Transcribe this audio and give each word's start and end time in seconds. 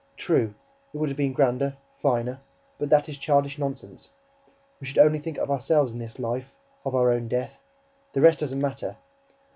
True, 0.17 0.55
it 0.91 0.97
would 0.97 1.09
have 1.09 1.15
been 1.19 1.31
grander, 1.31 1.77
finer... 2.01 2.39
But 2.79 2.89
that 2.89 3.07
is 3.07 3.19
childish 3.19 3.59
nonsense... 3.59 4.09
We 4.79 4.87
should 4.87 4.97
only 4.97 5.19
think 5.19 5.37
of 5.37 5.51
ourselves 5.51 5.93
in 5.93 5.99
this 5.99 6.17
life, 6.17 6.55
of 6.83 6.95
our 6.95 7.11
own 7.11 7.27
death... 7.27 7.59
the 8.13 8.21
rest 8.21 8.39
doesn't 8.39 8.59
matter... 8.59 8.97